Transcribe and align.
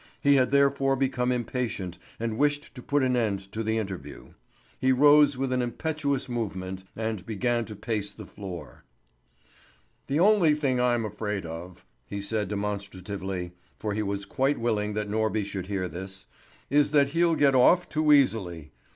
He 0.19 0.33
had 0.33 0.49
therefore 0.49 0.95
become 0.95 1.31
impatient 1.31 1.99
and 2.19 2.39
wished 2.39 2.73
to 2.73 2.81
put 2.81 3.03
an 3.03 3.15
end 3.15 3.51
to 3.51 3.61
the 3.61 3.77
interview. 3.77 4.29
He 4.79 4.91
rose 4.91 5.37
with 5.37 5.53
an 5.53 5.61
impetuous 5.61 6.27
movement, 6.27 6.83
and 6.95 7.23
began 7.23 7.65
to 7.65 7.75
pace 7.75 8.11
the 8.11 8.25
floor. 8.25 8.83
"The 10.07 10.19
only 10.19 10.55
thing 10.55 10.81
I'm 10.81 11.05
afraid 11.05 11.45
of," 11.45 11.85
he 12.07 12.19
said 12.19 12.47
demonstratively 12.47 13.51
for 13.77 13.93
he 13.93 14.01
was 14.01 14.25
quite 14.25 14.57
willing 14.59 14.93
that 14.93 15.07
Norby 15.07 15.45
should 15.45 15.67
hear 15.67 15.87
this 15.87 16.25
"is 16.71 16.89
that 16.89 17.09
he'll 17.09 17.35
get 17.35 17.53
off 17.53 17.87
too 17.87 18.11
easily. 18.11 18.71